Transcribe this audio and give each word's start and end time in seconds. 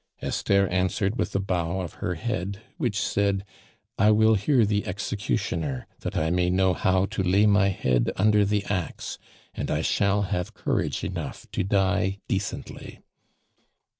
Esther 0.19 0.67
answered 0.69 1.15
with 1.19 1.35
a 1.35 1.39
bow 1.39 1.81
of 1.81 1.93
her 2.01 2.15
head, 2.15 2.59
which 2.77 2.99
said: 2.99 3.45
"I 3.99 4.09
will 4.09 4.33
hear 4.33 4.65
the 4.65 4.87
executioner, 4.87 5.85
that 5.99 6.17
I 6.17 6.31
may 6.31 6.49
know 6.49 6.73
how 6.73 7.05
to 7.05 7.21
lay 7.21 7.45
my 7.45 7.67
head 7.69 8.11
under 8.15 8.43
the 8.43 8.65
axe, 8.65 9.19
and 9.53 9.69
I 9.69 9.83
shall 9.83 10.23
have 10.23 10.55
courage 10.55 11.03
enough 11.03 11.45
to 11.51 11.63
die 11.63 12.17
decently." 12.27 13.01